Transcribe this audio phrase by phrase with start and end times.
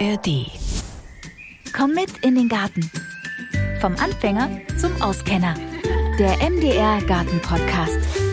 [0.00, 0.50] ARD.
[1.76, 2.90] Komm mit in den Garten.
[3.80, 5.54] Vom Anfänger zum Auskenner.
[6.18, 8.23] Der MDR Garten Podcast.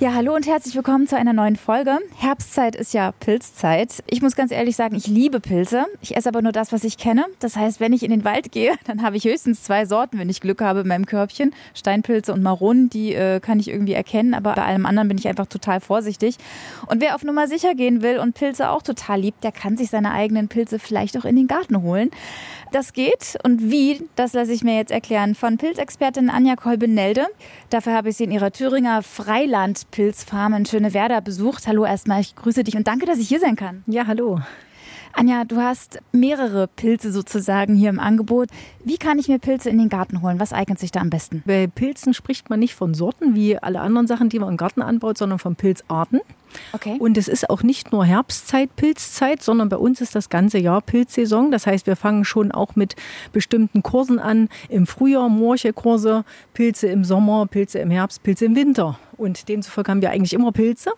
[0.00, 2.00] Ja, hallo und herzlich willkommen zu einer neuen Folge.
[2.18, 4.02] Herbstzeit ist ja Pilzzeit.
[4.08, 5.86] Ich muss ganz ehrlich sagen, ich liebe Pilze.
[6.02, 7.26] Ich esse aber nur das, was ich kenne.
[7.38, 10.28] Das heißt, wenn ich in den Wald gehe, dann habe ich höchstens zwei Sorten, wenn
[10.28, 11.54] ich Glück habe in meinem Körbchen.
[11.74, 15.28] Steinpilze und Maronen, die äh, kann ich irgendwie erkennen, aber bei allem anderen bin ich
[15.28, 16.38] einfach total vorsichtig.
[16.88, 19.90] Und wer auf Nummer sicher gehen will und Pilze auch total liebt, der kann sich
[19.90, 22.10] seine eigenen Pilze vielleicht auch in den Garten holen.
[22.72, 27.26] Das geht und wie, das lasse ich mir jetzt erklären von Pilzexpertin Anja Kolbenelde.
[27.70, 29.04] Dafür habe ich sie in ihrer Thüringer
[29.90, 31.66] Freilandpilzfarm in Schönewerder besucht.
[31.66, 33.82] Hallo erstmal, ich grüße dich und danke, dass ich hier sein kann.
[33.86, 34.40] Ja, hallo.
[35.16, 38.48] Anja, du hast mehrere Pilze sozusagen hier im Angebot.
[38.84, 40.40] Wie kann ich mir Pilze in den Garten holen?
[40.40, 41.44] Was eignet sich da am besten?
[41.46, 44.82] Bei Pilzen spricht man nicht von Sorten wie alle anderen Sachen, die man im Garten
[44.82, 46.20] anbaut, sondern von Pilzarten.
[46.72, 46.96] Okay.
[46.98, 50.80] Und es ist auch nicht nur Herbstzeit, Pilzzeit, sondern bei uns ist das ganze Jahr
[50.80, 51.52] Pilzsaison.
[51.52, 52.96] Das heißt, wir fangen schon auch mit
[53.32, 54.48] bestimmten Kursen an.
[54.68, 58.98] Im Frühjahr Morchekurse, Pilze im Sommer, Pilze im Herbst, Pilze im Winter.
[59.16, 60.90] Und demzufolge haben wir eigentlich immer Pilze.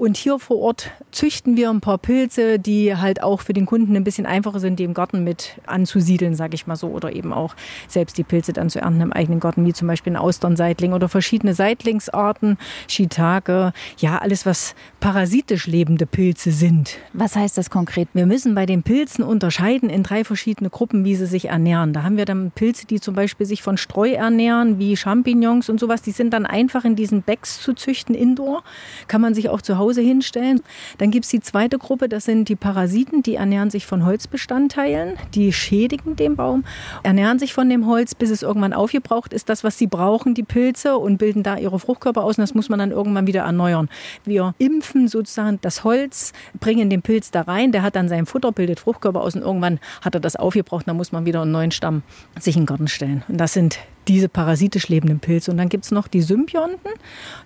[0.00, 3.94] Und hier vor Ort züchten wir ein paar Pilze, die halt auch für den Kunden
[3.94, 7.34] ein bisschen einfacher sind, die im Garten mit anzusiedeln, sage ich mal so, oder eben
[7.34, 7.54] auch
[7.86, 11.10] selbst die Pilze dann zu ernten im eigenen Garten, wie zum Beispiel ein Austernseitling oder
[11.10, 12.56] verschiedene Seitlingsarten,
[12.88, 16.96] Shiitake, ja, alles, was parasitisch lebende Pilze sind.
[17.12, 18.08] Was heißt das konkret?
[18.14, 21.92] Wir müssen bei den Pilzen unterscheiden in drei verschiedene Gruppen, wie sie sich ernähren.
[21.92, 25.78] Da haben wir dann Pilze, die zum Beispiel sich von Streu ernähren, wie Champignons und
[25.78, 26.00] sowas.
[26.00, 28.64] Die sind dann einfach in diesen Bags zu züchten, indoor.
[29.06, 30.62] Kann man sich auch zu Hause Hause hinstellen.
[30.98, 35.16] Dann gibt es die zweite Gruppe, das sind die Parasiten, die ernähren sich von Holzbestandteilen,
[35.34, 36.64] die schädigen den Baum,
[37.02, 40.44] ernähren sich von dem Holz, bis es irgendwann aufgebraucht ist, das, was sie brauchen, die
[40.44, 43.88] Pilze, und bilden da ihre Fruchtkörper aus und das muss man dann irgendwann wieder erneuern.
[44.24, 48.52] Wir impfen sozusagen das Holz, bringen den Pilz da rein, der hat dann sein Futter,
[48.52, 51.72] bildet Fruchtkörper aus und irgendwann hat er das aufgebraucht, dann muss man wieder einen neuen
[51.72, 52.02] Stamm
[52.38, 53.24] sich in den Garten stellen.
[53.28, 55.50] Und das sind diese parasitisch lebenden Pilze.
[55.50, 56.90] Und dann gibt es noch die Symbionten.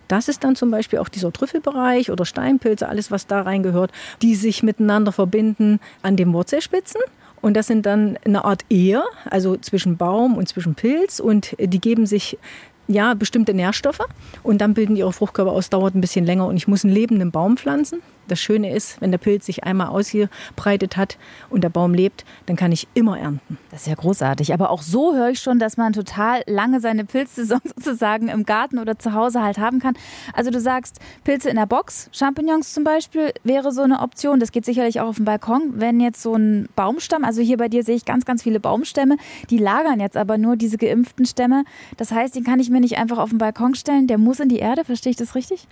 [0.08, 3.92] Das ist dann zum Beispiel auch dieser Trüffelbereich oder Steinpilze, alles was da reingehört,
[4.22, 7.00] die sich miteinander verbinden an den Wurzelspitzen.
[7.40, 11.20] Und das sind dann eine Art Ehe, also zwischen Baum und zwischen Pilz.
[11.20, 12.38] Und die geben sich
[12.86, 14.06] ja, bestimmte Nährstoffe
[14.42, 17.30] und dann bilden ihre Fruchtkörper aus, dauert ein bisschen länger und ich muss einen lebenden
[17.30, 18.00] Baum pflanzen.
[18.28, 21.18] Das Schöne ist, wenn der Pilz sich einmal ausgebreitet hat
[21.50, 23.58] und der Baum lebt, dann kann ich immer ernten.
[23.70, 24.52] Das ist ja großartig.
[24.52, 28.78] Aber auch so höre ich schon, dass man total lange seine Pilzsaison sozusagen im Garten
[28.78, 29.94] oder zu Hause halt haben kann.
[30.32, 34.40] Also du sagst, Pilze in der Box, Champignons zum Beispiel, wäre so eine Option.
[34.40, 35.74] Das geht sicherlich auch auf dem Balkon.
[35.76, 39.16] Wenn jetzt so ein Baumstamm, also hier bei dir sehe ich ganz, ganz viele Baumstämme,
[39.50, 41.64] die lagern jetzt aber nur diese geimpften Stämme.
[41.96, 44.48] Das heißt, den kann ich mir nicht einfach auf den Balkon stellen, der muss in
[44.48, 45.66] die Erde, verstehe ich das richtig?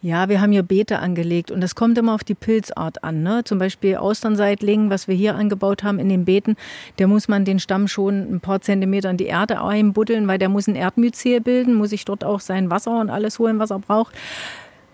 [0.00, 3.22] Ja, wir haben hier Beete angelegt und das kommt immer auf die Pilzart an.
[3.22, 3.42] Ne?
[3.44, 6.56] Zum Beispiel Austernseitling, was wir hier angebaut haben in den Beeten,
[6.98, 10.48] der muss man den Stamm schon ein paar Zentimeter in die Erde einbuddeln, weil der
[10.48, 13.78] muss ein Erdmyzel bilden, muss sich dort auch sein Wasser und alles holen, was er
[13.78, 14.14] braucht.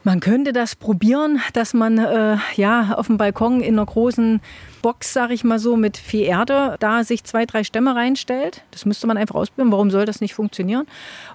[0.06, 4.42] Man könnte das probieren, dass man äh, ja auf dem Balkon in einer großen
[4.82, 8.62] Box, sage ich mal so, mit viel Erde, da sich zwei, drei Stämme reinstellt.
[8.70, 9.72] Das müsste man einfach ausprobieren.
[9.72, 10.86] Warum soll das nicht funktionieren?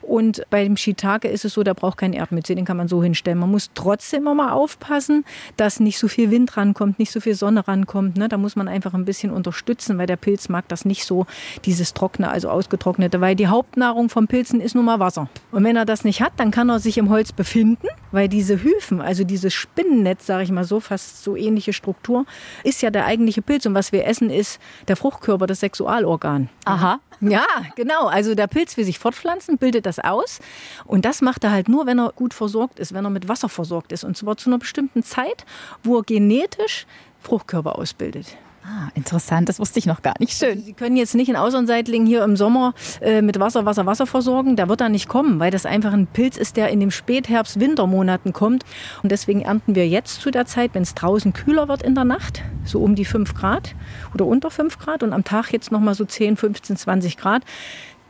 [0.03, 3.01] Und bei dem Shiitake ist es so, der braucht keinen Erdmütze, den kann man so
[3.01, 3.39] hinstellen.
[3.39, 5.25] Man muss trotzdem immer mal aufpassen,
[5.57, 8.17] dass nicht so viel Wind rankommt, nicht so viel Sonne rankommt.
[8.17, 8.29] Ne?
[8.29, 11.25] Da muss man einfach ein bisschen unterstützen, weil der Pilz mag das nicht so,
[11.65, 15.27] dieses Trockene, also ausgetrocknete, weil die Hauptnahrung vom Pilzen ist nun mal Wasser.
[15.51, 18.63] Und wenn er das nicht hat, dann kann er sich im Holz befinden, weil diese
[18.63, 22.25] Hyphen, also dieses Spinnennetz, sage ich mal so, fast so ähnliche Struktur,
[22.63, 26.49] ist ja der eigentliche Pilz und was wir essen, ist der Fruchtkörper, das Sexualorgan.
[26.65, 26.99] Aha.
[27.21, 28.07] Ja, genau.
[28.07, 30.39] Also der Pilz will sich fortpflanzen, bildet das aus.
[30.85, 33.49] Und das macht er halt nur, wenn er gut versorgt ist, wenn er mit Wasser
[33.49, 34.03] versorgt ist.
[34.03, 35.45] Und zwar zu einer bestimmten Zeit,
[35.83, 36.85] wo er genetisch
[37.21, 38.37] Fruchtkörper ausbildet.
[38.63, 40.37] Ah, interessant, das wusste ich noch gar nicht.
[40.37, 40.61] Schön.
[40.61, 44.55] Sie können jetzt nicht einen Außenseitling hier im Sommer äh, mit Wasser, Wasser, Wasser versorgen.
[44.55, 47.59] Der wird da nicht kommen, weil das einfach ein Pilz ist, der in den Spätherbst,
[47.59, 48.63] Wintermonaten kommt.
[49.01, 52.05] Und deswegen ernten wir jetzt zu der Zeit, wenn es draußen kühler wird in der
[52.05, 53.75] Nacht, so um die 5 Grad
[54.13, 57.43] oder unter 5 Grad und am Tag jetzt nochmal so 10, 15, 20 Grad.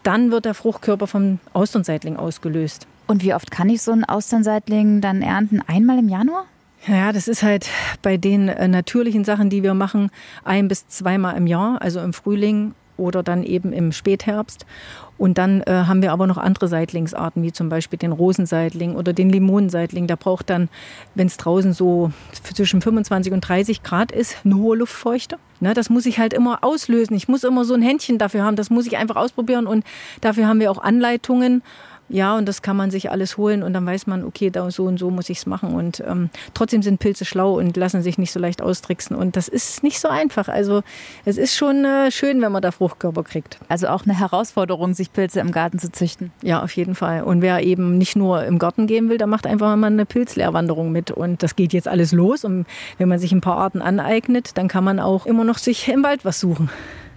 [0.03, 2.87] Dann wird der Fruchtkörper vom Austernseitling ausgelöst.
[3.07, 5.61] Und wie oft kann ich so einen Austernseitling dann ernten?
[5.67, 6.45] Einmal im Januar?
[6.87, 7.67] Ja, das ist halt
[8.01, 10.11] bei den äh, natürlichen Sachen, die wir machen,
[10.43, 14.65] ein bis zweimal im Jahr, also im Frühling oder dann eben im Spätherbst.
[15.17, 19.11] Und dann äh, haben wir aber noch andere Seitlingsarten, wie zum Beispiel den Rosenseitling oder
[19.11, 20.07] den Limonenseitling.
[20.07, 20.69] Der braucht dann,
[21.15, 22.11] wenn es draußen so
[22.43, 25.37] zwischen 25 und 30 Grad ist, eine hohe Luftfeuchte.
[25.59, 27.17] Ne, das muss ich halt immer auslösen.
[27.17, 28.55] Ich muss immer so ein Händchen dafür haben.
[28.55, 29.67] Das muss ich einfach ausprobieren.
[29.67, 29.83] Und
[30.21, 31.63] dafür haben wir auch Anleitungen
[32.09, 34.85] Ja, und das kann man sich alles holen und dann weiß man, okay, da so
[34.85, 35.73] und so muss ich es machen.
[35.73, 39.15] Und ähm, trotzdem sind Pilze schlau und lassen sich nicht so leicht austricksen.
[39.15, 40.47] Und das ist nicht so einfach.
[40.47, 40.81] Also
[41.25, 43.59] es ist schon äh, schön, wenn man da Fruchtkörper kriegt.
[43.67, 46.31] Also auch eine Herausforderung, sich Pilze im Garten zu züchten.
[46.41, 47.23] Ja, auf jeden Fall.
[47.23, 50.91] Und wer eben nicht nur im Garten gehen will, der macht einfach mal eine Pilzlehrwanderung
[50.91, 51.11] mit.
[51.11, 52.43] Und das geht jetzt alles los.
[52.43, 52.65] Und
[52.97, 56.03] wenn man sich ein paar Arten aneignet, dann kann man auch immer noch sich im
[56.03, 56.69] Wald was suchen.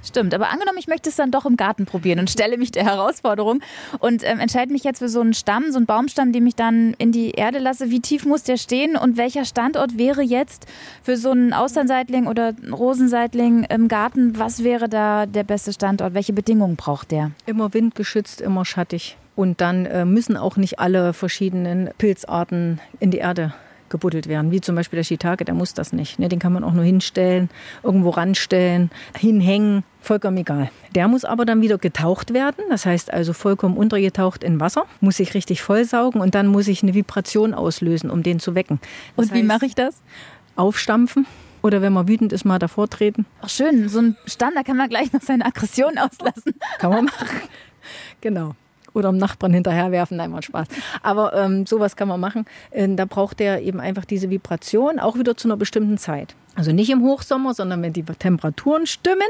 [0.05, 2.85] Stimmt, aber angenommen, ich möchte es dann doch im Garten probieren und stelle mich der
[2.85, 3.61] Herausforderung
[4.01, 6.95] und ähm, entscheide mich jetzt für so einen Stamm, so einen Baumstamm, den ich dann
[6.99, 7.91] in die Erde lasse.
[7.91, 10.67] Wie tief muss der stehen und welcher Standort wäre jetzt
[11.03, 14.39] für so einen Austernseitling oder Rosenseitling im Garten?
[14.39, 16.15] Was wäre da der beste Standort?
[16.15, 17.31] Welche Bedingungen braucht der?
[17.47, 19.17] Immer windgeschützt, immer schattig.
[19.37, 23.55] Und dann äh, müssen auch nicht alle verschiedenen Pilzarten in die Erde
[23.93, 26.19] gebuddelt werden, wie zum Beispiel der Shiitake, der muss das nicht.
[26.19, 26.29] Ne?
[26.29, 27.49] Den kann man auch nur hinstellen,
[27.85, 30.71] irgendwo ranstellen, hinhängen, vollkommen egal.
[30.97, 35.19] Der muss aber dann wieder getaucht werden, das heißt also vollkommen untergetaucht in Wasser, muss
[35.19, 38.81] sich richtig vollsaugen und dann muss ich eine Vibration auslösen, um den zu wecken.
[39.17, 40.03] Das und wie mache ich das?
[40.57, 41.27] Aufstampfen.
[41.63, 43.25] Oder wenn man wütend ist, mal davor treten.
[43.41, 46.55] Ach schön, so ein Stand, da kann man gleich noch seine Aggression auslassen.
[46.79, 47.29] Kann man machen.
[48.21, 48.55] Genau
[48.95, 50.17] oder dem Nachbarn hinterherwerfen.
[50.17, 50.69] Nein, mal Spaß.
[51.03, 52.47] Aber ähm, sowas kann man machen.
[52.71, 56.35] Äh, da braucht der eben einfach diese Vibration, auch wieder zu einer bestimmten Zeit.
[56.55, 59.21] Also nicht im Hochsommer, sondern wenn die Temperaturen stimmen,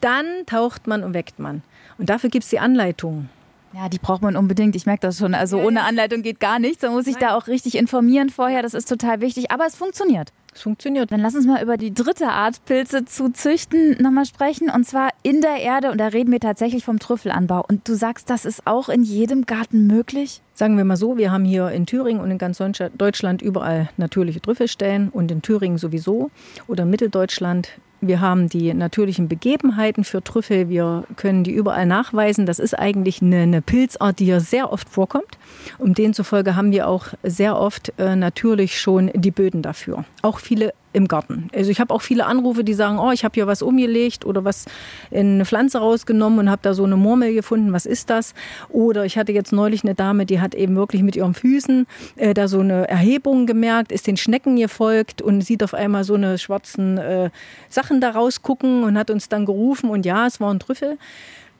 [0.00, 1.62] dann taucht man und weckt man.
[1.98, 3.28] Und dafür gibt es die Anleitung.
[3.74, 4.74] Ja, die braucht man unbedingt.
[4.76, 5.34] Ich merke das schon.
[5.34, 6.80] Also ohne Anleitung geht gar nichts.
[6.80, 8.62] Da muss ich da auch richtig informieren vorher.
[8.62, 9.50] Das ist total wichtig.
[9.50, 10.32] Aber es funktioniert.
[10.58, 11.12] Es funktioniert.
[11.12, 14.70] Dann lass uns mal über die dritte Art, Pilze zu züchten, nochmal sprechen.
[14.70, 15.92] Und zwar in der Erde.
[15.92, 17.64] Und da reden wir tatsächlich vom Trüffelanbau.
[17.68, 20.42] Und du sagst, das ist auch in jedem Garten möglich?
[20.54, 22.60] Sagen wir mal so, wir haben hier in Thüringen und in ganz
[22.98, 26.32] Deutschland überall natürliche Trüffelstellen und in Thüringen sowieso
[26.66, 30.68] oder Mitteldeutschland wir haben die natürlichen Begebenheiten für Trüffel.
[30.68, 32.46] Wir können die überall nachweisen.
[32.46, 35.38] Das ist eigentlich eine, eine Pilzart, die hier sehr oft vorkommt.
[35.78, 40.04] Um demzufolge haben wir auch sehr oft äh, natürlich schon die Böden dafür.
[40.22, 41.48] Auch viele im Garten.
[41.54, 44.44] Also ich habe auch viele Anrufe, die sagen, oh, ich habe hier was umgelegt oder
[44.44, 44.64] was
[45.10, 47.72] in eine Pflanze rausgenommen und habe da so eine Murmel gefunden.
[47.72, 48.34] Was ist das?
[48.68, 51.86] Oder ich hatte jetzt neulich eine Dame, die hat eben wirklich mit ihren Füßen
[52.16, 56.14] äh, da so eine Erhebung gemerkt, ist den Schnecken gefolgt und sieht auf einmal so
[56.14, 57.30] eine schwarzen äh,
[57.68, 60.98] Sachen da rausgucken und hat uns dann gerufen und ja, es war ein Trüffel.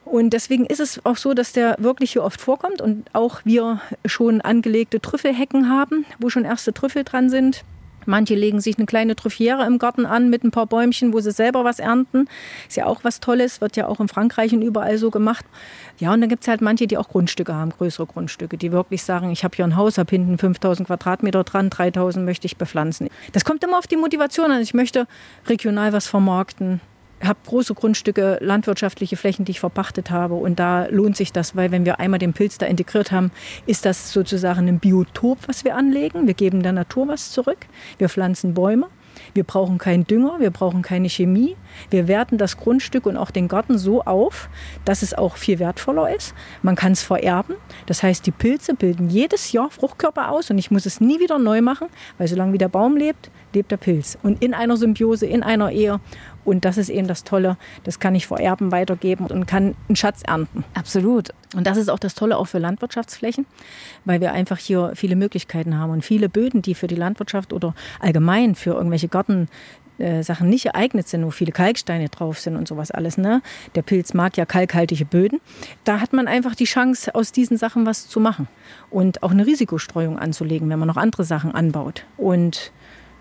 [0.04, 3.80] Und deswegen ist es auch so, dass der wirklich hier oft vorkommt und auch wir
[4.06, 7.62] schon angelegte Trüffelhecken haben, wo schon erste Trüffel dran sind.
[8.08, 11.31] Manche legen sich eine kleine Truffiere im Garten an mit ein paar Bäumchen, wo sie
[11.31, 12.26] selber was ernten.
[12.66, 15.44] Ist ja auch was Tolles, wird ja auch in Frankreich und überall so gemacht.
[15.99, 19.02] Ja, und dann gibt es halt manche, die auch Grundstücke haben, größere Grundstücke, die wirklich
[19.02, 23.08] sagen, ich habe hier ein Haus, habe hinten 5000 Quadratmeter dran, 3000 möchte ich bepflanzen.
[23.32, 24.62] Das kommt immer auf die Motivation an.
[24.62, 25.06] Ich möchte
[25.46, 26.81] regional was vermarkten
[27.23, 30.35] habe große Grundstücke, landwirtschaftliche Flächen, die ich verpachtet habe.
[30.35, 33.31] Und da lohnt sich das, weil wenn wir einmal den Pilz da integriert haben,
[33.67, 36.26] ist das sozusagen ein Biotop, was wir anlegen.
[36.26, 37.67] Wir geben der Natur was zurück.
[37.99, 38.88] Wir pflanzen Bäume.
[39.35, 41.56] Wir brauchen keinen Dünger, wir brauchen keine Chemie.
[41.91, 44.49] Wir werten das Grundstück und auch den Garten so auf,
[44.85, 46.35] dass es auch viel wertvoller ist.
[46.62, 47.56] Man kann es vererben.
[47.87, 51.38] Das heißt, die Pilze bilden jedes Jahr Fruchtkörper aus und ich muss es nie wieder
[51.38, 54.19] neu machen, weil solange wie der Baum lebt, lebt der Pilz.
[54.23, 56.00] Und in einer Symbiose, in einer Ehe.
[56.49, 60.23] Und das ist eben das Tolle, das kann ich vererben, weitergeben und kann einen Schatz
[60.27, 60.65] ernten.
[60.73, 61.29] Absolut.
[61.55, 63.45] Und das ist auch das Tolle auch für Landwirtschaftsflächen,
[64.06, 67.75] weil wir einfach hier viele Möglichkeiten haben und viele Böden, die für die Landwirtschaft oder
[68.00, 69.49] allgemein für irgendwelche Garten
[69.99, 73.19] äh, Sachen nicht geeignet sind, wo viele Kalksteine drauf sind und sowas alles.
[73.19, 73.43] Ne?
[73.75, 75.40] Der Pilz mag ja kalkhaltige Böden.
[75.85, 78.49] Da hat man einfach die Chance, aus diesen Sachen was zu machen
[78.88, 82.05] und auch eine Risikostreuung anzulegen, wenn man noch andere Sachen anbaut.
[82.17, 82.73] Und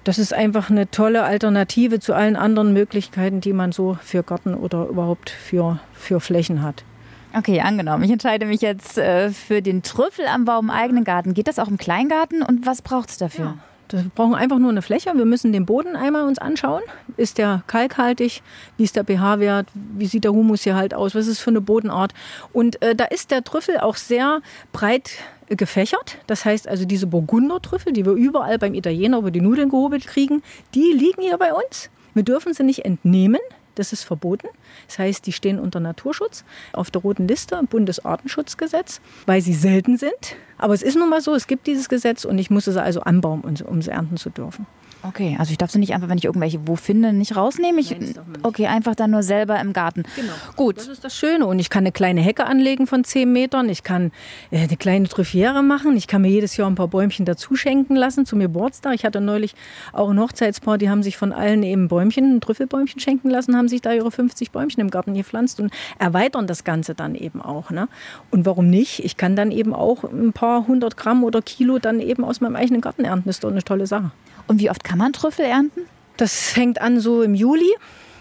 [0.08, 4.54] das ist einfach eine tolle Alternative zu allen anderen Möglichkeiten, die man so für Garten
[4.54, 6.86] oder überhaupt für, für Flächen hat.
[7.34, 8.04] Okay, angenommen.
[8.06, 11.34] Ich entscheide mich jetzt äh, für den Trüffelanbau im eigenen Garten.
[11.34, 13.46] Geht das auch im Kleingarten und was braucht es dafür?
[13.46, 13.58] Ja.
[13.94, 15.12] Wir brauchen einfach nur eine Fläche.
[15.16, 16.82] Wir müssen den Boden einmal uns anschauen.
[17.16, 18.42] Ist der kalkhaltig?
[18.78, 19.68] Wie ist der pH-Wert?
[19.74, 21.16] Wie sieht der Humus hier halt aus?
[21.16, 22.14] Was ist für eine Bodenart?
[22.54, 24.42] Und äh, da ist der Trüffel auch sehr
[24.74, 25.12] breit
[25.50, 26.18] gefächert.
[26.28, 30.44] Das heißt also, diese Burgundertrüffel, die wir überall beim Italiener über die Nudeln gehobelt kriegen,
[30.74, 31.90] die liegen hier bei uns.
[32.14, 33.40] Wir dürfen sie nicht entnehmen.
[33.78, 34.48] Das ist verboten.
[34.88, 36.44] Das heißt, die stehen unter Naturschutz
[36.74, 40.36] auf der roten Liste im Bundesartenschutzgesetz, weil sie selten sind.
[40.58, 43.02] Aber es ist nun mal so, es gibt dieses Gesetz und ich muss es also
[43.02, 44.66] anbauen, um sie ernten zu dürfen.
[45.04, 47.80] Okay, also ich darf sie nicht einfach, wenn ich irgendwelche wo finde, nicht rausnehmen.
[47.80, 50.04] Ich, Nein, okay, einfach dann nur selber im Garten.
[50.16, 50.34] Genau.
[50.56, 50.78] Gut.
[50.78, 51.46] Das ist das Schöne.
[51.46, 53.70] Und ich kann eine kleine Hecke anlegen von 10 Metern.
[53.70, 54.12] Ich kann
[54.52, 55.96] äh, eine kleine Trüffiere machen.
[55.96, 58.96] Ich kann mir jedes Jahr ein paar Bäumchen dazu schenken lassen zu mir Geburtstag.
[58.96, 59.54] Ich hatte neulich
[59.94, 63.82] auch ein Hochzeitspaar, die haben sich von allen eben Bäumchen, Trüffelbäumchen schenken lassen, haben sich
[63.82, 67.70] da ihre 50 Bäumchen im Garten gepflanzt und erweitern das Ganze dann eben auch.
[67.70, 67.88] Ne?
[68.32, 69.04] Und warum nicht?
[69.06, 72.56] Ich kann dann eben auch ein paar hundert Gramm oder Kilo dann eben aus meinem
[72.56, 73.28] eigenen Garten ernten.
[73.28, 74.12] Das ist doch eine tolle Sache.
[74.48, 75.82] Und wie oft kann man Trüffel ernten?
[76.18, 77.72] Das fängt an so im Juli,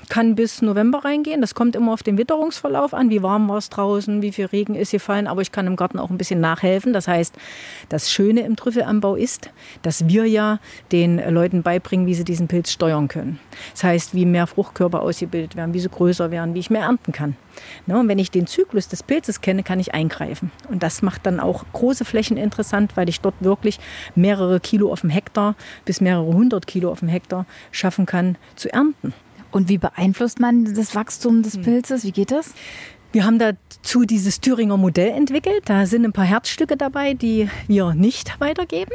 [0.08, 1.40] kann bis November reingehen.
[1.40, 4.74] Das kommt immer auf den Witterungsverlauf an, wie warm war es draußen, wie viel Regen
[4.74, 5.26] ist gefallen.
[5.26, 6.92] Aber ich kann im Garten auch ein bisschen nachhelfen.
[6.92, 7.34] Das heißt,
[7.88, 9.50] das Schöne im Trüffelanbau ist,
[9.82, 10.58] dass wir ja
[10.92, 13.38] den Leuten beibringen, wie sie diesen Pilz steuern können.
[13.72, 17.12] Das heißt, wie mehr Fruchtkörper ausgebildet werden, wie sie größer werden, wie ich mehr ernten
[17.12, 17.36] kann.
[17.86, 20.50] Ne, und wenn ich den Zyklus des Pilzes kenne, kann ich eingreifen.
[20.68, 23.80] Und das macht dann auch große Flächen interessant, weil ich dort wirklich
[24.14, 28.72] mehrere Kilo auf dem Hektar bis mehrere hundert Kilo auf dem Hektar schaffen kann zu
[28.72, 29.14] ernten.
[29.56, 32.04] Und wie beeinflusst man das Wachstum des Pilzes?
[32.04, 32.52] Wie geht das?
[33.12, 35.62] Wir haben dazu dieses Thüringer Modell entwickelt.
[35.64, 38.92] Da sind ein paar Herzstücke dabei, die wir nicht weitergeben.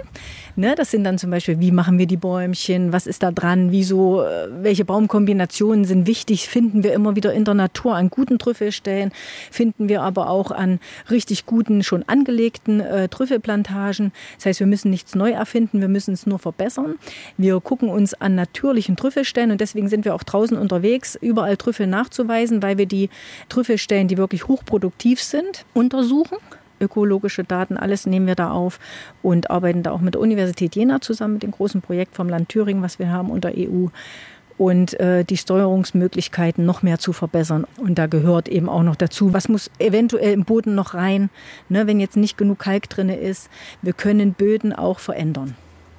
[0.57, 3.71] Ne, das sind dann zum Beispiel, wie machen wir die Bäumchen, was ist da dran,
[3.71, 8.37] wieso, äh, welche Baumkombinationen sind wichtig, finden wir immer wieder in der Natur an guten
[8.37, 9.11] Trüffelstellen,
[9.49, 10.79] finden wir aber auch an
[11.09, 14.11] richtig guten, schon angelegten äh, Trüffelplantagen.
[14.35, 16.95] Das heißt, wir müssen nichts neu erfinden, wir müssen es nur verbessern.
[17.37, 21.87] Wir gucken uns an natürlichen Trüffelstellen und deswegen sind wir auch draußen unterwegs, überall Trüffel
[21.87, 23.09] nachzuweisen, weil wir die
[23.47, 26.37] Trüffelstellen, die wirklich hochproduktiv sind, untersuchen
[26.81, 28.79] ökologische Daten, alles nehmen wir da auf
[29.21, 32.49] und arbeiten da auch mit der Universität Jena zusammen, mit dem großen Projekt vom Land
[32.49, 33.87] Thüringen, was wir haben unter EU
[34.57, 37.65] und äh, die Steuerungsmöglichkeiten noch mehr zu verbessern.
[37.77, 41.31] Und da gehört eben auch noch dazu, was muss eventuell im Boden noch rein,
[41.67, 43.49] ne, wenn jetzt nicht genug Kalk drin ist.
[43.81, 45.55] Wir können Böden auch verändern.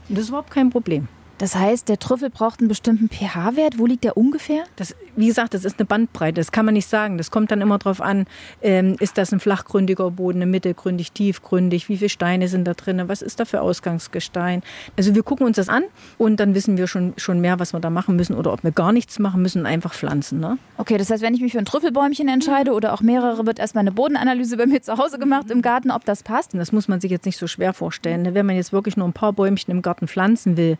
[0.08, 1.08] Und das ist überhaupt kein Problem.
[1.42, 3.76] Das heißt, der Trüffel braucht einen bestimmten pH-Wert.
[3.76, 4.62] Wo liegt der ungefähr?
[4.76, 6.40] Das, wie gesagt, das ist eine Bandbreite.
[6.40, 7.18] Das kann man nicht sagen.
[7.18, 8.26] Das kommt dann immer darauf an,
[8.62, 13.22] ähm, ist das ein flachgründiger Boden, mittelgründig, tiefgründig, wie viele Steine sind da drin, was
[13.22, 14.62] ist da für Ausgangsgestein.
[14.96, 15.82] Also wir gucken uns das an
[16.16, 18.70] und dann wissen wir schon, schon mehr, was wir da machen müssen oder ob wir
[18.70, 20.38] gar nichts machen müssen, einfach pflanzen.
[20.38, 20.58] Ne?
[20.78, 23.82] Okay, das heißt, wenn ich mich für ein Trüffelbäumchen entscheide oder auch mehrere, wird erstmal
[23.82, 26.52] eine Bodenanalyse bei mir zu Hause gemacht im Garten, ob das passt.
[26.52, 28.32] Und das muss man sich jetzt nicht so schwer vorstellen.
[28.32, 30.78] Wenn man jetzt wirklich nur ein paar Bäumchen im Garten pflanzen will,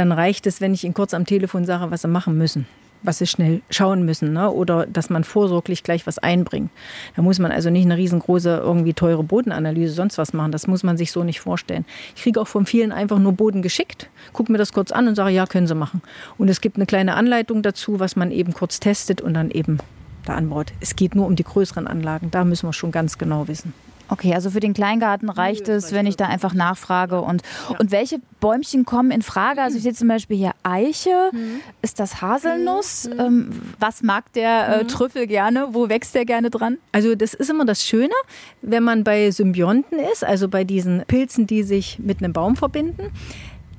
[0.00, 2.66] dann reicht es, wenn ich Ihnen kurz am Telefon sage, was Sie machen müssen,
[3.02, 4.50] was Sie schnell schauen müssen ne?
[4.50, 6.70] oder dass man vorsorglich gleich was einbringt.
[7.16, 10.52] Da muss man also nicht eine riesengroße, irgendwie teure Bodenanalyse, sonst was machen.
[10.52, 11.84] Das muss man sich so nicht vorstellen.
[12.16, 15.16] Ich kriege auch von vielen einfach nur Boden geschickt, gucke mir das kurz an und
[15.16, 16.00] sage, ja, können Sie machen.
[16.38, 19.80] Und es gibt eine kleine Anleitung dazu, was man eben kurz testet und dann eben
[20.24, 20.72] da anbaut.
[20.80, 22.30] Es geht nur um die größeren Anlagen.
[22.30, 23.74] Da müssen wir schon ganz genau wissen.
[24.10, 27.20] Okay, also für den Kleingarten reicht es, wenn ich da einfach nachfrage.
[27.20, 27.78] Und, ja.
[27.78, 29.62] und welche Bäumchen kommen in Frage?
[29.62, 31.30] Also ich sehe zum Beispiel hier Eiche.
[31.32, 31.60] Mhm.
[31.80, 33.08] Ist das Haselnuss?
[33.08, 33.20] Mhm.
[33.20, 35.68] Ähm, was mag der äh, Trüffel gerne?
[35.70, 36.78] Wo wächst der gerne dran?
[36.92, 38.14] Also das ist immer das Schöne,
[38.62, 43.10] wenn man bei Symbionten ist, also bei diesen Pilzen, die sich mit einem Baum verbinden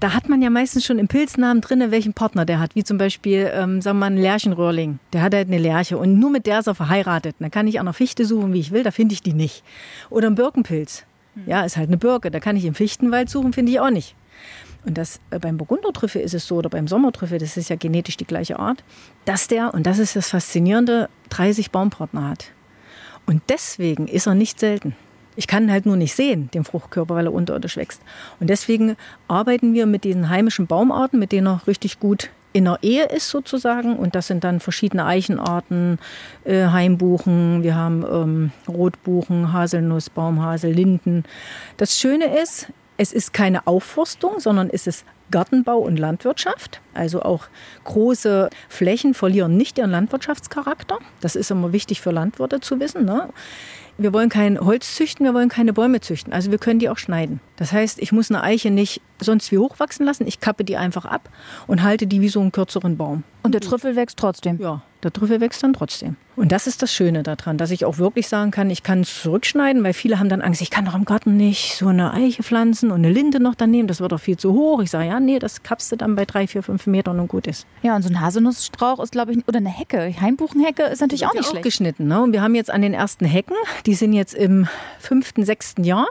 [0.01, 2.75] da hat man ja meistens schon im Pilznamen drin, welchen Partner der hat.
[2.75, 4.99] Wie zum Beispiel, ähm, sagen wir mal, ein Lärchenröhrling.
[5.13, 7.35] Der hat halt eine Lerche und nur mit der ist er verheiratet.
[7.39, 9.63] Dann kann ich an einer Fichte suchen, wie ich will, da finde ich die nicht.
[10.09, 11.05] Oder ein Birkenpilz.
[11.45, 12.31] Ja, ist halt eine Birke.
[12.31, 14.15] Da kann ich im Fichtenwald suchen, finde ich auch nicht.
[14.85, 18.17] Und das äh, beim Burgundertrüffel ist es so, oder beim Sommertrüffel, das ist ja genetisch
[18.17, 18.83] die gleiche Art,
[19.25, 22.51] dass der, und das ist das Faszinierende, 30 Baumpartner hat.
[23.27, 24.95] Und deswegen ist er nicht selten.
[25.35, 28.01] Ich kann halt nur nicht sehen, den Fruchtkörper, weil er unterirdisch wächst.
[28.39, 28.95] Und deswegen
[29.27, 33.29] arbeiten wir mit diesen heimischen Baumarten, mit denen er richtig gut in der Ehe ist
[33.29, 33.95] sozusagen.
[33.95, 35.99] Und das sind dann verschiedene Eichenarten,
[36.43, 41.23] äh, Heimbuchen, wir haben ähm, Rotbuchen, Haselnuss, Baumhasel, Linden.
[41.77, 46.81] Das Schöne ist, es ist keine Aufforstung, sondern es ist Gartenbau und Landwirtschaft.
[46.93, 47.45] Also auch
[47.85, 50.99] große Flächen verlieren nicht ihren Landwirtschaftscharakter.
[51.21, 53.05] Das ist immer wichtig für Landwirte zu wissen.
[53.05, 53.29] Ne?
[53.97, 56.33] Wir wollen kein Holz züchten, wir wollen keine Bäume züchten.
[56.33, 57.39] Also wir können die auch schneiden.
[57.55, 60.27] Das heißt, ich muss eine Eiche nicht sonst wie hochwachsen lassen.
[60.27, 61.29] Ich kappe die einfach ab
[61.67, 63.23] und halte die wie so einen kürzeren Baum.
[63.43, 64.59] Und der Trüffel wächst trotzdem?
[64.59, 66.15] Ja, der Trüffel wächst dann trotzdem.
[66.35, 69.21] Und das ist das Schöne daran, dass ich auch wirklich sagen kann, ich kann es
[69.21, 72.43] zurückschneiden, weil viele haben dann Angst, ich kann doch im Garten nicht so eine Eiche
[72.43, 74.81] pflanzen und eine Linde noch daneben, das wird doch viel zu hoch.
[74.81, 77.47] Ich sage, ja, nee, das kappst du dann bei drei, vier, fünf Metern und gut
[77.47, 77.67] ist.
[77.81, 81.33] Ja, und so ein Haselnussstrauch ist, glaube ich, oder eine Hecke, Heimbuchenhecke ist natürlich auch
[81.33, 81.63] nicht auch schlecht.
[81.63, 82.07] geschnitten.
[82.07, 82.21] Ne?
[82.21, 83.55] Und wir haben jetzt an den ersten Hecken,
[83.85, 84.67] die sind jetzt im
[84.99, 86.07] fünften, sechsten Jahr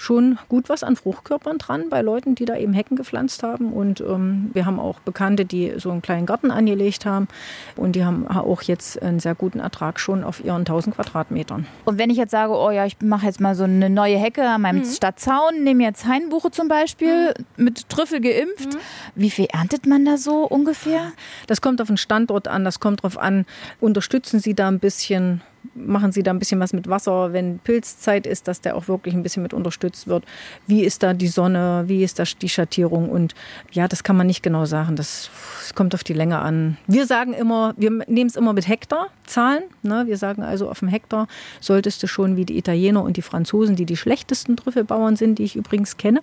[0.00, 3.70] schon gut was an Fruchtkörpern dran bei Leuten, die da eben Hecken gepflanzt haben.
[3.70, 7.28] Und ähm, wir haben auch Bekannte, die so einen kleinen Garten angelegt haben.
[7.76, 11.66] Und die haben auch jetzt einen sehr guten Ertrag schon auf ihren 1000 Quadratmetern.
[11.84, 14.48] Und wenn ich jetzt sage, oh ja, ich mache jetzt mal so eine neue Hecke
[14.48, 14.84] an meinem mhm.
[14.90, 17.64] Stadtzaun, nehme jetzt Hainbuche zum Beispiel, mhm.
[17.64, 18.72] mit Trüffel geimpft.
[18.74, 18.78] Mhm.
[19.16, 21.12] Wie viel erntet man da so ungefähr?
[21.46, 23.44] Das kommt auf den Standort an, das kommt darauf an,
[23.80, 25.42] unterstützen Sie da ein bisschen
[25.74, 29.14] machen Sie da ein bisschen was mit Wasser, wenn Pilzzeit ist, dass der auch wirklich
[29.14, 30.24] ein bisschen mit unterstützt wird.
[30.66, 33.10] Wie ist da die Sonne, wie ist da die Schattierung?
[33.10, 33.34] Und
[33.72, 34.96] ja, das kann man nicht genau sagen.
[34.96, 36.76] Das, das kommt auf die Länge an.
[36.86, 39.64] Wir sagen immer, wir nehmen es immer mit Hektarzahlen.
[39.82, 40.04] Ne?
[40.06, 41.28] Wir sagen also, auf dem Hektar
[41.60, 45.44] solltest du schon wie die Italiener und die Franzosen, die die schlechtesten Trüffelbauern sind, die
[45.44, 46.22] ich übrigens kenne.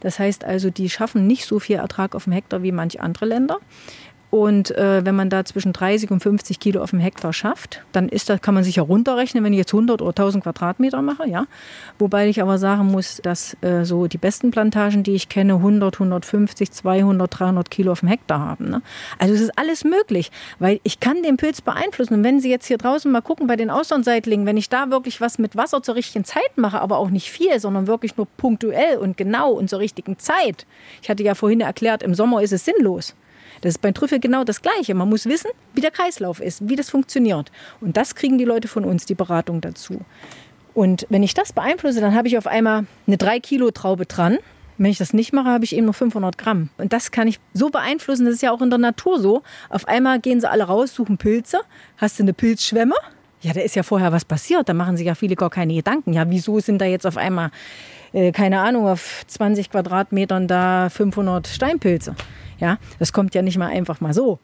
[0.00, 3.26] Das heißt also, die schaffen nicht so viel Ertrag auf dem Hektar wie manche andere
[3.26, 3.58] Länder.
[4.30, 8.08] Und äh, wenn man da zwischen 30 und 50 Kilo auf dem Hektar schafft, dann
[8.08, 11.28] ist das, kann man sich ja runterrechnen, wenn ich jetzt 100 oder 1000 Quadratmeter mache.
[11.28, 11.46] Ja?
[11.98, 15.96] Wobei ich aber sagen muss, dass äh, so die besten Plantagen, die ich kenne, 100,
[15.96, 18.70] 150, 200, 300 Kilo auf dem Hektar haben.
[18.70, 18.82] Ne?
[19.18, 22.14] Also es ist alles möglich, weil ich kann den Pilz beeinflussen.
[22.14, 25.20] Und wenn Sie jetzt hier draußen mal gucken bei den Austernseitling, wenn ich da wirklich
[25.20, 28.98] was mit Wasser zur richtigen Zeit mache, aber auch nicht viel, sondern wirklich nur punktuell
[28.98, 30.66] und genau und zur richtigen Zeit.
[31.02, 33.16] Ich hatte ja vorhin erklärt, im Sommer ist es sinnlos.
[33.60, 34.94] Das ist beim Trüffel genau das Gleiche.
[34.94, 37.50] Man muss wissen, wie der Kreislauf ist, wie das funktioniert.
[37.80, 40.00] Und das kriegen die Leute von uns, die Beratung dazu.
[40.74, 44.38] Und wenn ich das beeinflusse, dann habe ich auf einmal eine 3 Kilo Traube dran.
[44.78, 46.70] Wenn ich das nicht mache, habe ich eben nur 500 Gramm.
[46.78, 49.42] Und das kann ich so beeinflussen, das ist ja auch in der Natur so.
[49.68, 51.60] Auf einmal gehen sie alle raus, suchen Pilze.
[51.98, 52.94] Hast du eine Pilzschwemme?
[53.42, 54.68] Ja, da ist ja vorher was passiert.
[54.68, 56.12] Da machen sich ja viele gar keine Gedanken.
[56.12, 57.50] Ja, wieso sind da jetzt auf einmal,
[58.12, 62.14] äh, keine Ahnung, auf 20 Quadratmetern da 500 Steinpilze?
[62.58, 64.38] Ja, das kommt ja nicht mal einfach mal so.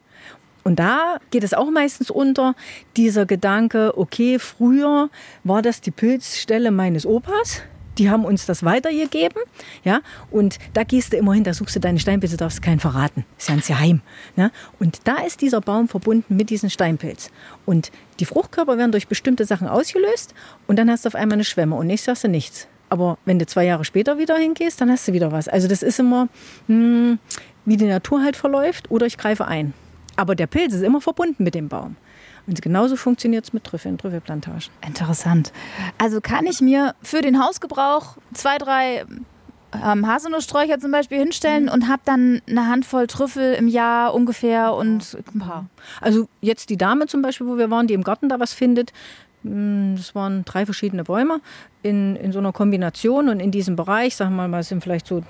[0.63, 2.55] Und da geht es auch meistens unter,
[2.97, 5.09] dieser Gedanke, okay, früher
[5.43, 7.61] war das die Pilzstelle meines Opas.
[7.97, 9.41] Die haben uns das weitergegeben,
[9.83, 13.25] ja, und da gehst du immer hin, da suchst du deine Steinpilze, darfst keinen verraten,
[13.37, 14.01] ist ja ein Geheim,
[14.35, 14.51] ne?
[14.79, 17.31] Und da ist dieser Baum verbunden mit diesem Steinpilz.
[17.65, 20.33] Und die Fruchtkörper werden durch bestimmte Sachen ausgelöst
[20.67, 22.67] und dann hast du auf einmal eine Schwemme und nächstes hast du nichts.
[22.89, 25.47] Aber wenn du zwei Jahre später wieder hingehst, dann hast du wieder was.
[25.47, 26.29] Also das ist immer,
[26.67, 27.19] mh, hm,
[27.65, 29.73] wie die Natur halt verläuft, oder ich greife ein.
[30.15, 31.95] Aber der Pilz ist immer verbunden mit dem Baum.
[32.47, 34.63] Und genauso funktioniert es mit Trüffeln, Trüffelplantagen.
[34.85, 35.51] Interessant.
[35.97, 39.05] Also kann ich mir für den Hausgebrauch zwei, drei
[39.73, 41.71] ähm, Haselnusssträucher zum Beispiel hinstellen mhm.
[41.71, 45.65] und habe dann eine Handvoll Trüffel im Jahr ungefähr und ein paar.
[45.99, 48.93] Also jetzt die Dame zum Beispiel, wo wir waren, die im Garten da was findet,
[49.43, 51.41] hm, das waren drei verschiedene Bäume
[51.83, 55.23] in, in so einer Kombination und in diesem Bereich, sagen wir mal, sind vielleicht so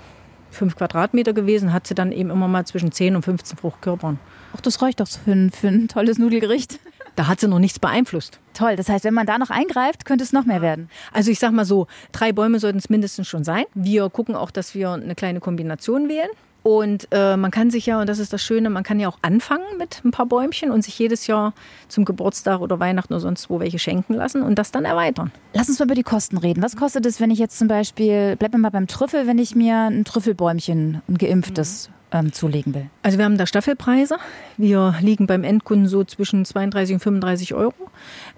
[0.50, 4.18] fünf Quadratmeter gewesen, hat sie dann eben immer mal zwischen 10 und 15 Fruchtkörpern.
[4.56, 6.80] Ach, das reicht doch für ein, für ein tolles Nudelgericht.
[7.18, 8.38] Da hat sie noch nichts beeinflusst.
[8.54, 10.88] Toll, das heißt, wenn man da noch eingreift, könnte es noch mehr werden.
[11.12, 13.64] Also ich sag mal so, drei Bäume sollten es mindestens schon sein.
[13.74, 16.28] Wir gucken auch, dass wir eine kleine Kombination wählen.
[16.62, 19.18] Und äh, man kann sich ja, und das ist das Schöne, man kann ja auch
[19.22, 21.54] anfangen mit ein paar Bäumchen und sich jedes Jahr
[21.88, 25.32] zum Geburtstag oder Weihnachten oder sonst wo welche schenken lassen und das dann erweitern.
[25.54, 26.62] Lass uns mal über die Kosten reden.
[26.62, 29.56] Was kostet es, wenn ich jetzt zum Beispiel, bleib mir mal beim Trüffel, wenn ich
[29.56, 32.86] mir ein Trüffelbäumchen, ein geimpftes, mhm ähm, zulegen will?
[33.02, 34.16] Also wir haben da Staffelpreise.
[34.56, 37.90] Wir liegen beim Endkunden so zwischen 32 und 35 Euro.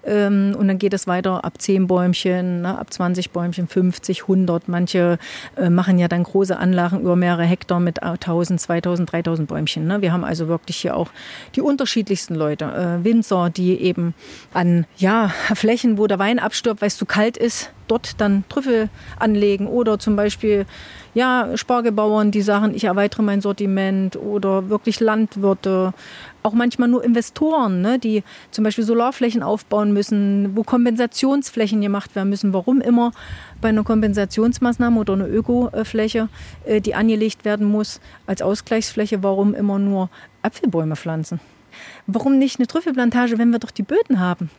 [0.03, 4.67] Ähm, und dann geht es weiter ab 10 Bäumchen, ne, ab 20 Bäumchen, 50, 100.
[4.67, 5.19] Manche
[5.57, 9.87] äh, machen ja dann große Anlagen über mehrere Hektar mit 1000, 2000, 3000 Bäumchen.
[9.87, 10.01] Ne?
[10.01, 11.09] Wir haben also wirklich hier auch
[11.55, 12.65] die unterschiedlichsten Leute.
[12.65, 14.13] Äh, Winzer, die eben
[14.53, 18.89] an ja, Flächen, wo der Wein abstirbt, weil es zu kalt ist, dort dann Trüffel
[19.19, 20.65] anlegen oder zum Beispiel
[21.13, 25.93] ja, Spargelbauern, die sagen, ich erweitere mein Sortiment oder wirklich Landwirte,
[26.43, 32.29] auch manchmal nur Investoren, ne, die zum Beispiel Solarflächen aufbauen müssen, wo Kompensationsflächen gemacht werden
[32.29, 32.53] müssen.
[32.53, 33.11] Warum immer
[33.61, 36.29] bei einer Kompensationsmaßnahme oder einer Ökofläche,
[36.65, 40.09] äh, die angelegt werden muss als Ausgleichsfläche, warum immer nur
[40.41, 41.39] Apfelbäume pflanzen?
[42.07, 44.49] Warum nicht eine Trüffelplantage, wenn wir doch die Böden haben?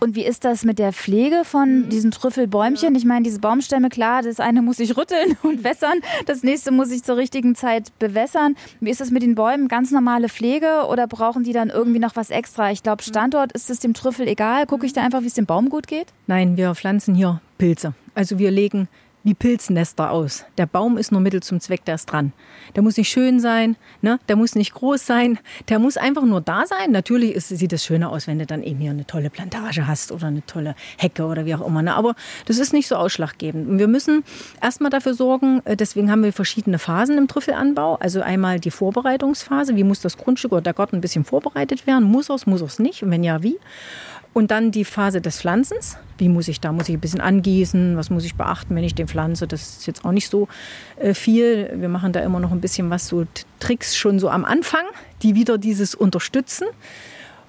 [0.00, 1.88] Und wie ist das mit der Pflege von mhm.
[1.88, 2.94] diesen Trüffelbäumchen?
[2.94, 6.90] Ich meine, diese Baumstämme, klar, das eine muss ich rütteln und wässern, das nächste muss
[6.90, 8.56] ich zur richtigen Zeit bewässern.
[8.80, 9.68] Wie ist das mit den Bäumen?
[9.68, 12.70] Ganz normale Pflege oder brauchen die dann irgendwie noch was extra?
[12.70, 14.66] Ich glaube, Standort ist es dem Trüffel egal.
[14.66, 16.08] Gucke ich da einfach, wie es dem Baum gut geht?
[16.26, 17.94] Nein, wir pflanzen hier Pilze.
[18.14, 18.88] Also wir legen
[19.24, 20.44] wie Pilznester aus.
[20.58, 22.32] Der Baum ist nur Mittel zum Zweck, der ist dran.
[22.76, 24.20] Der muss nicht schön sein, ne?
[24.28, 25.38] der muss nicht groß sein,
[25.70, 26.92] der muss einfach nur da sein.
[26.92, 30.12] Natürlich ist, sieht es schöner aus, wenn du dann eben hier eine tolle Plantage hast
[30.12, 31.80] oder eine tolle Hecke oder wie auch immer.
[31.80, 31.94] Ne?
[31.94, 33.78] Aber das ist nicht so ausschlaggebend.
[33.78, 34.24] Wir müssen
[34.60, 37.96] erstmal dafür sorgen, äh, deswegen haben wir verschiedene Phasen im Trüffelanbau.
[37.96, 42.04] Also einmal die Vorbereitungsphase, wie muss das Grundstück oder der Garten ein bisschen vorbereitet werden?
[42.04, 43.02] Muss es, muss es nicht?
[43.02, 43.58] Und wenn ja, wie?
[44.34, 45.96] Und dann die Phase des Pflanzens.
[46.18, 46.72] Wie muss ich da?
[46.72, 47.96] Muss ich ein bisschen angießen?
[47.96, 49.46] Was muss ich beachten, wenn ich den pflanze?
[49.46, 50.48] Das ist jetzt auch nicht so
[50.98, 51.70] äh, viel.
[51.76, 53.26] Wir machen da immer noch ein bisschen was, so
[53.60, 54.84] Tricks schon so am Anfang,
[55.22, 56.66] die wieder dieses unterstützen.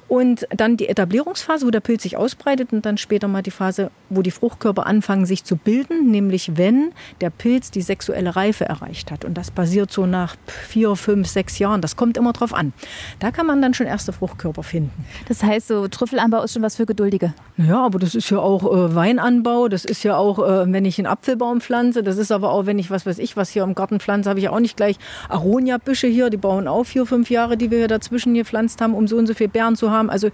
[0.07, 3.89] Und dann die Etablierungsphase, wo der Pilz sich ausbreitet und dann später mal die Phase,
[4.09, 6.91] wo die Fruchtkörper anfangen sich zu bilden, nämlich wenn
[7.21, 9.25] der Pilz die sexuelle Reife erreicht hat.
[9.25, 11.81] Und das passiert so nach vier, fünf, sechs Jahren.
[11.81, 12.71] Das kommt immer drauf an.
[13.19, 14.91] Da kann man dann schon erste Fruchtkörper finden.
[15.27, 17.33] Das heißt, so Trüffelanbau ist schon was für Geduldige.
[17.57, 19.69] Ja, aber das ist ja auch äh, Weinanbau.
[19.69, 22.03] Das ist ja auch, äh, wenn ich einen Apfelbaum pflanze.
[22.03, 24.39] Das ist aber auch, wenn ich was weiß ich, was hier im Garten pflanze, habe
[24.39, 24.97] ich auch nicht gleich
[25.29, 26.29] Aronia-Büsche hier.
[26.29, 29.25] Die bauen auch vier, fünf Jahre, die wir hier dazwischen gepflanzt haben, um so und
[29.25, 30.09] so viel Beeren zu haben haben.
[30.09, 30.29] Also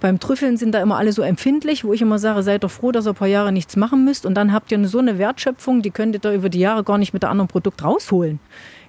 [0.00, 2.92] beim Trüffeln sind da immer alle so empfindlich, wo ich immer sage, seid doch froh,
[2.92, 4.24] dass ihr ein paar Jahre nichts machen müsst.
[4.24, 6.98] Und dann habt ihr so eine Wertschöpfung, die könnt ihr da über die Jahre gar
[6.98, 8.40] nicht mit einem anderen Produkt rausholen.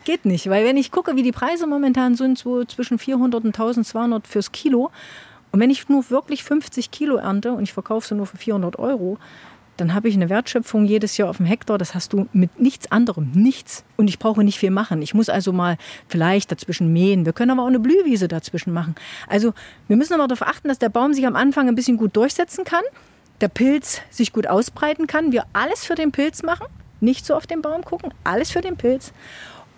[0.04, 3.50] Geht nicht, weil wenn ich gucke, wie die Preise momentan sind, so zwischen 400 und
[3.50, 4.90] 1200 fürs Kilo.
[5.52, 8.80] Und wenn ich nur wirklich 50 Kilo ernte und ich verkaufe sie nur für 400
[8.80, 9.18] Euro,
[9.82, 11.80] dann habe ich eine Wertschöpfung jedes Jahr auf dem Hektar.
[11.80, 13.84] Das hast du mit nichts anderem, nichts.
[13.98, 15.02] Und ich brauche nicht viel machen.
[15.02, 17.26] Ich muss also mal vielleicht dazwischen mähen.
[17.26, 18.94] Wir können aber auch eine Blühwiese dazwischen machen.
[19.28, 19.54] Also
[19.88, 22.64] wir müssen aber darauf achten, dass der Baum sich am Anfang ein bisschen gut durchsetzen
[22.64, 22.84] kann,
[23.42, 25.32] der Pilz sich gut ausbreiten kann.
[25.32, 26.68] Wir alles für den Pilz machen.
[27.00, 29.12] Nicht so auf den Baum gucken, alles für den Pilz.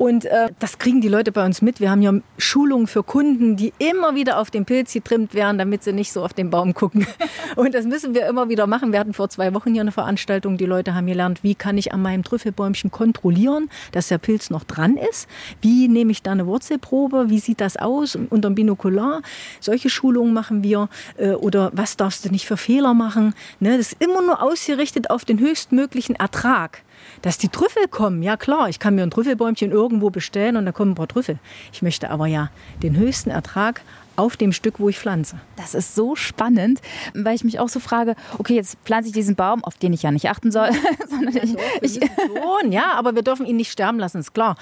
[0.03, 1.79] Und äh, das kriegen die Leute bei uns mit.
[1.79, 5.81] Wir haben ja Schulungen für Kunden, die immer wieder auf den Pilz getrimmt werden, damit
[5.85, 7.07] sie nicht so auf den Baum gucken.
[7.55, 8.91] Und das müssen wir immer wieder machen.
[8.91, 10.57] Wir hatten vor zwei Wochen hier eine Veranstaltung.
[10.57, 14.65] Die Leute haben gelernt, wie kann ich an meinem Trüffelbäumchen kontrollieren, dass der Pilz noch
[14.65, 15.29] dran ist.
[15.61, 17.29] Wie nehme ich da eine Wurzelprobe?
[17.29, 19.21] Wie sieht das aus unter dem Binokular?
[19.61, 20.89] Solche Schulungen machen wir.
[21.15, 23.33] Äh, oder was darfst du nicht für Fehler machen?
[23.61, 23.77] Ne?
[23.77, 26.81] Das ist immer nur ausgerichtet auf den höchstmöglichen Ertrag.
[27.21, 30.71] Dass die Trüffel kommen, ja klar, ich kann mir ein Trüffelbäumchen irgendwo bestellen und da
[30.71, 31.39] kommen ein paar Trüffel.
[31.71, 32.49] Ich möchte aber ja
[32.81, 33.81] den höchsten Ertrag
[34.15, 35.37] auf dem Stück, wo ich pflanze.
[35.55, 36.81] Das ist so spannend,
[37.13, 40.03] weil ich mich auch so frage, okay, jetzt pflanze ich diesen Baum, auf den ich
[40.03, 40.69] ja nicht achten soll,
[41.09, 44.55] sondern ich, ich schon, ja, aber wir dürfen ihn nicht sterben lassen, ist klar.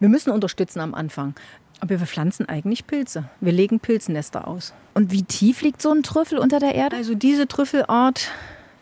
[0.00, 1.34] Wir müssen unterstützen am Anfang.
[1.80, 3.24] Aber wir pflanzen eigentlich Pilze.
[3.40, 4.72] Wir legen Pilznester aus.
[4.94, 6.96] Und wie tief liegt so ein Trüffel unter der Erde?
[6.96, 8.30] Also diese Trüffelart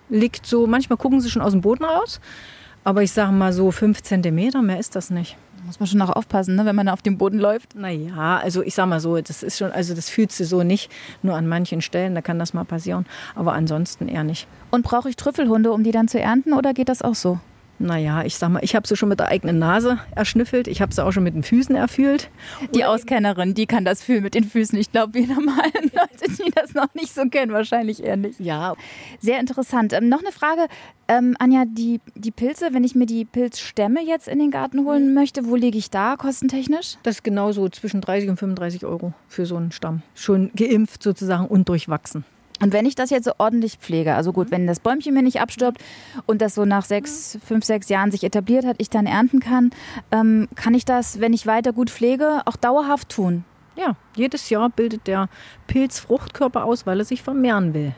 [0.09, 2.21] liegt so, manchmal gucken sie schon aus dem Boden raus.
[2.85, 5.37] Aber ich sage mal so fünf Zentimeter, mehr ist das nicht.
[5.59, 7.77] Da muss man schon auch aufpassen, ne, wenn man auf dem Boden läuft.
[7.77, 10.91] Naja, also ich sage mal so, das ist schon, also das fühlt sich so nicht.
[11.23, 13.07] Nur an manchen Stellen, da kann das mal passieren.
[13.37, 14.49] Aber ansonsten eher nicht.
[14.73, 17.39] Und brauche ich Trüffelhunde, um die dann zu ernten oder geht das auch so?
[17.83, 20.69] Naja, ich sag mal, ich habe sie schon mit der eigenen Nase erschnüffelt.
[20.69, 22.31] Ich habe sie auch schon mit den Füßen erfühlt.
[22.77, 24.79] Die Auskennerin, die kann das fühlen mit den Füßen.
[24.79, 28.39] Ich glaube, wir normalen Leute, die das noch nicht so kennen, wahrscheinlich eher nicht.
[28.39, 28.75] Ja.
[29.19, 29.93] Sehr interessant.
[29.93, 30.69] Ähm, noch eine Frage,
[31.09, 35.13] ähm, Anja, die, die Pilze, wenn ich mir die Pilzstämme jetzt in den Garten holen
[35.13, 36.99] möchte, wo liege ich da kostentechnisch?
[37.03, 40.03] Das ist genauso zwischen 30 und 35 Euro für so einen Stamm.
[40.15, 42.25] Schon geimpft sozusagen und durchwachsen.
[42.63, 45.41] Und wenn ich das jetzt so ordentlich pflege, also gut, wenn das Bäumchen mir nicht
[45.41, 45.83] abstirbt
[46.27, 49.71] und das so nach sechs, fünf, sechs Jahren sich etabliert hat, ich dann ernten kann,
[50.13, 53.45] ähm, kann ich das, wenn ich weiter gut pflege, auch dauerhaft tun?
[53.75, 55.29] Ja, jedes Jahr bildet der
[55.67, 57.95] Pilz Fruchtkörper aus, weil er sich vermehren will.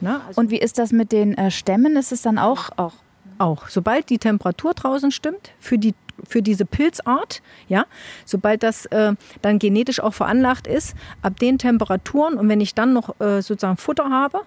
[0.00, 1.96] Na, also und wie ist das mit den äh, Stämmen?
[1.96, 2.94] Ist es dann auch, auch?
[3.38, 3.68] Auch.
[3.68, 5.94] Sobald die Temperatur draußen stimmt, für die
[6.26, 7.86] für diese Pilzart, ja,
[8.24, 12.92] sobald das äh, dann genetisch auch veranlagt ist, ab den Temperaturen und wenn ich dann
[12.92, 14.40] noch äh, sozusagen Futter habe,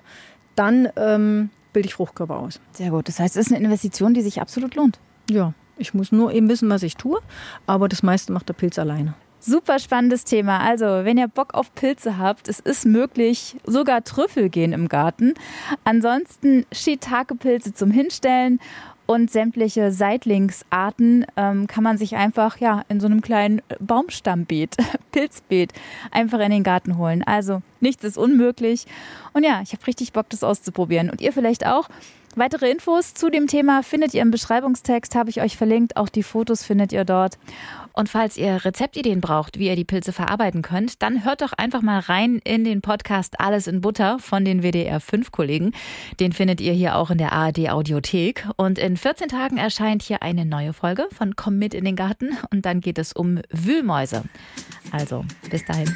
[0.56, 2.60] dann ähm, bilde ich Fruchtkörper aus.
[2.74, 3.08] Sehr gut.
[3.08, 5.00] Das heißt, es ist eine Investition, die sich absolut lohnt.
[5.30, 7.20] Ja, ich muss nur eben wissen, was ich tue,
[7.66, 9.14] aber das meiste macht der Pilz alleine.
[9.44, 10.60] Super spannendes Thema.
[10.60, 15.34] Also, wenn ihr Bock auf Pilze habt, es ist möglich, sogar Trüffel gehen im Garten.
[15.84, 18.60] Ansonsten Shiitake-Pilze zum Hinstellen
[19.12, 24.78] und sämtliche Seitlingsarten ähm, kann man sich einfach ja in so einem kleinen Baumstammbeet,
[25.12, 25.74] Pilzbeet
[26.12, 27.24] einfach in den Garten holen.
[27.24, 28.86] Also nichts ist unmöglich.
[29.34, 31.10] Und ja, ich habe richtig Bock, das auszuprobieren.
[31.10, 31.89] Und ihr vielleicht auch.
[32.36, 35.98] Weitere Infos zu dem Thema findet ihr im Beschreibungstext, habe ich euch verlinkt.
[35.98, 37.38] Auch die Fotos findet ihr dort.
[37.91, 41.82] Und falls ihr Rezeptideen braucht, wie ihr die Pilze verarbeiten könnt, dann hört doch einfach
[41.82, 45.74] mal rein in den Podcast Alles in Butter von den WDR 5 Kollegen.
[46.22, 48.48] Den findet ihr hier auch in der ARD Audiothek.
[48.56, 52.38] Und in 14 Tagen erscheint hier eine neue Folge von Komm mit in den Garten
[52.50, 54.24] und dann geht es um Wühlmäuse.
[54.94, 55.94] Also, bis dahin.